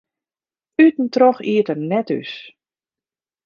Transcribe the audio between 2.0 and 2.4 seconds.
thús.